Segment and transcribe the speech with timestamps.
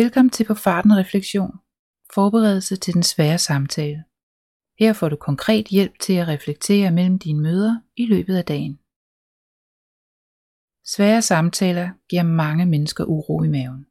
[0.00, 1.58] Velkommen til På Farten Refleksion.
[2.14, 4.04] Forberedelse til den svære samtale.
[4.78, 8.76] Her får du konkret hjælp til at reflektere mellem dine møder i løbet af dagen.
[10.94, 13.86] Svære samtaler giver mange mennesker uro i maven.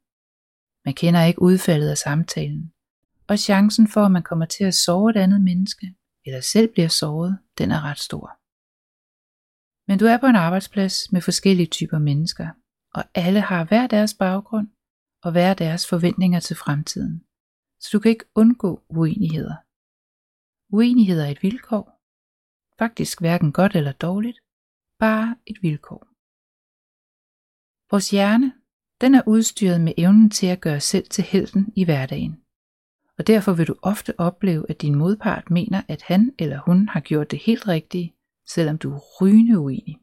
[0.84, 2.72] Man kender ikke udfaldet af samtalen,
[3.28, 5.94] og chancen for, at man kommer til at sove et andet menneske,
[6.26, 8.26] eller selv bliver såret, den er ret stor.
[9.88, 12.48] Men du er på en arbejdsplads med forskellige typer mennesker,
[12.94, 14.68] og alle har hver deres baggrund
[15.26, 17.24] og hver deres forventninger til fremtiden.
[17.82, 19.56] Så du kan ikke undgå uenigheder.
[20.76, 21.86] Uenigheder er et vilkår.
[22.78, 24.38] Faktisk hverken godt eller dårligt,
[24.98, 26.02] bare et vilkår.
[27.90, 28.52] Vores hjerne,
[29.00, 32.34] den er udstyret med evnen til at gøre selv til helten i hverdagen.
[33.18, 37.00] Og derfor vil du ofte opleve, at din modpart mener, at han eller hun har
[37.00, 38.14] gjort det helt rigtige,
[38.48, 39.96] selvom du er rygende uenig.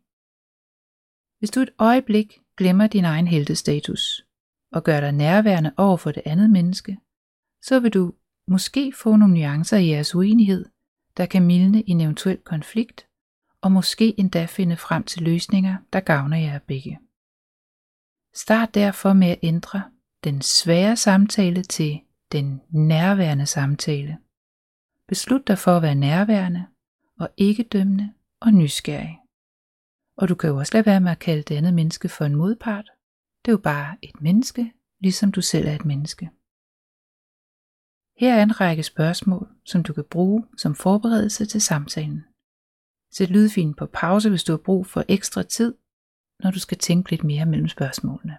[1.40, 4.26] Hvis du et øjeblik glemmer din egen heltestatus
[4.74, 6.98] og gør dig nærværende over for det andet menneske,
[7.62, 8.14] så vil du
[8.48, 10.66] måske få nogle nuancer i jeres uenighed,
[11.18, 13.08] der kan mildne en eventuel konflikt,
[13.62, 17.00] og måske endda finde frem til løsninger, der gavner jer begge.
[18.36, 19.84] Start derfor med at ændre
[20.24, 24.18] den svære samtale til den nærværende samtale.
[25.08, 26.66] Beslut dig for at være nærværende
[27.20, 29.20] og ikke dømmende og nysgerrig.
[30.18, 32.36] Og du kan jo også lade være med at kalde det andet menneske for en
[32.36, 32.92] modpart.
[33.46, 36.26] Det er jo bare et menneske, ligesom du selv er et menneske.
[38.18, 42.24] Her er en række spørgsmål, som du kan bruge som forberedelse til samtalen.
[43.12, 45.78] Sæt lydfilen på pause, hvis du har brug for ekstra tid,
[46.40, 48.38] når du skal tænke lidt mere mellem spørgsmålene.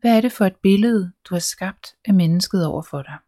[0.00, 3.18] Hvad er det for et billede, du har skabt af mennesket over for dig?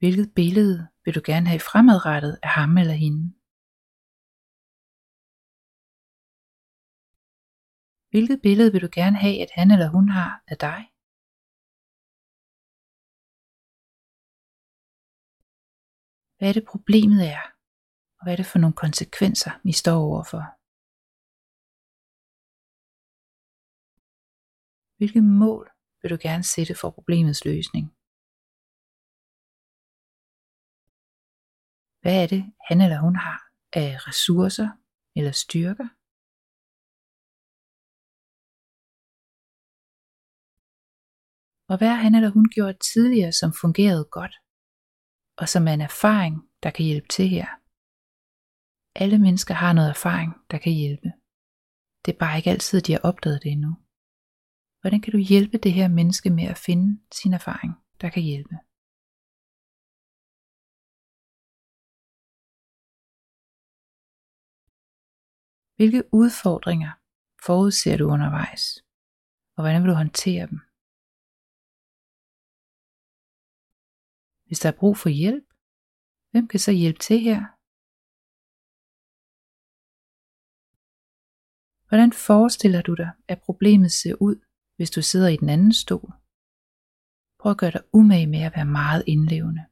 [0.00, 3.34] Hvilket billede vil du gerne have fremadrettet af ham eller hende?
[8.14, 10.80] Hvilket billede vil du gerne have, at han eller hun har af dig?
[16.36, 17.44] Hvad er det problemet er?
[18.16, 20.42] Og hvad er det for nogle konsekvenser, vi står overfor?
[24.98, 25.64] Hvilke mål
[26.00, 27.84] vil du gerne sætte for problemets løsning?
[32.02, 33.38] Hvad er det, han eller hun har
[33.82, 34.68] af ressourcer
[35.18, 35.88] eller styrker?
[41.70, 44.34] Og hvad har han eller hun gjort tidligere, som fungerede godt,
[45.40, 47.48] og som er en erfaring, der kan hjælpe til her?
[49.02, 51.08] Alle mennesker har noget erfaring, der kan hjælpe.
[52.02, 53.72] Det er bare ikke altid, de har opdaget det endnu.
[54.80, 56.88] Hvordan kan du hjælpe det her menneske med at finde
[57.18, 58.56] sin erfaring, der kan hjælpe?
[65.76, 66.92] Hvilke udfordringer
[67.46, 68.64] forudser du undervejs,
[69.56, 70.60] og hvordan vil du håndtere dem?
[74.54, 75.46] Hvis der er brug for hjælp,
[76.30, 77.40] hvem kan så hjælpe til her?
[81.88, 84.36] Hvordan forestiller du dig, at problemet ser ud,
[84.76, 86.10] hvis du sidder i den anden stol?
[87.40, 89.64] Prøv at gøre dig umage med at være meget indlevende.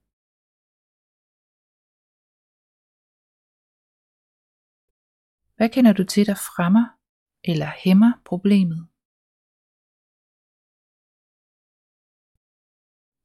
[5.56, 6.86] Hvad kender du til, der fremmer
[7.50, 8.91] eller hæmmer problemet?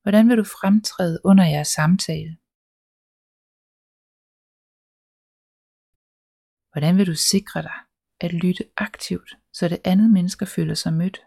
[0.07, 2.33] Hvordan vil du fremtræde under jeres samtale?
[6.71, 7.77] Hvordan vil du sikre dig
[8.25, 11.17] at lytte aktivt, så det andet menneske føler sig mødt?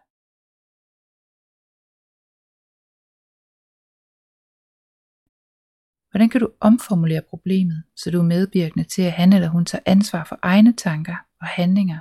[6.11, 9.83] Hvordan kan du omformulere problemet, så du er medvirkende til, at han eller hun tager
[9.87, 12.01] ansvar for egne tanker og handlinger,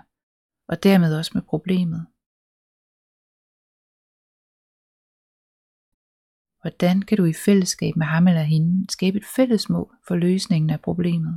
[0.71, 2.07] og dermed også med problemet?
[6.61, 10.69] Hvordan kan du i fællesskab med ham eller hende skabe et fælles mål for løsningen
[10.69, 11.35] af problemet?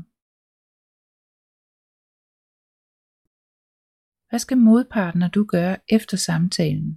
[4.29, 6.91] Hvad skal modparten og du gøre efter samtalen?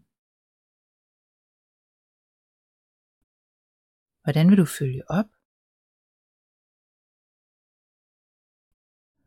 [4.24, 5.30] Hvordan vil du følge op?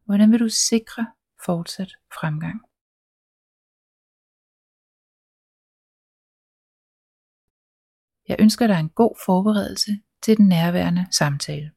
[0.07, 1.03] Hvordan vil du sikre
[1.47, 2.68] fortsat fremgang?
[8.29, 9.91] Jeg ønsker dig en god forberedelse
[10.23, 11.71] til den nærværende samtale.